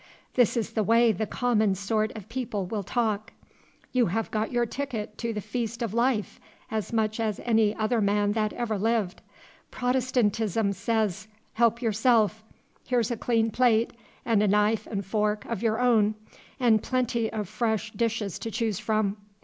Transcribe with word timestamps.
This 0.33 0.57
is 0.57 0.71
the 0.71 0.81
way 0.81 1.11
the 1.11 1.27
common 1.27 1.75
sort 1.75 2.11
of 2.17 2.27
people 2.27 2.65
will 2.65 2.81
talk: 2.81 3.33
'You 3.91 4.07
have 4.07 4.31
got 4.31 4.51
your 4.51 4.65
ticket 4.65 5.15
to 5.19 5.31
the 5.31 5.41
feast 5.41 5.83
of 5.83 5.93
life, 5.93 6.39
as 6.71 6.91
much 6.91 7.19
as 7.19 7.39
any 7.45 7.75
other 7.75 8.01
man 8.01 8.31
that 8.31 8.51
ever 8.53 8.79
lived. 8.79 9.21
Protestantism 9.69 10.73
says, 10.73 11.27
"Help 11.53 11.83
yourself; 11.83 12.43
here's 12.83 13.11
a 13.11 13.15
clean 13.15 13.51
plate, 13.51 13.93
and 14.25 14.41
a 14.41 14.47
knife 14.47 14.87
and 14.89 15.05
fork 15.05 15.45
of 15.45 15.61
your 15.61 15.79
own, 15.79 16.15
and 16.59 16.81
plenty 16.81 17.31
of 17.31 17.47
fresh 17.47 17.91
dishes 17.93 18.39
to 18.39 18.49
choose 18.49 18.79
from." 18.79 19.17